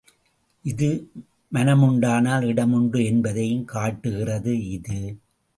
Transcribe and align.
இது 0.65 0.87
மனமுண்டானால் 1.51 2.45
இடமுண்டு 2.45 3.05
என்பதையும் 3.05 3.65
காட்டுகிறது 3.65 4.53
இது. 4.69 4.99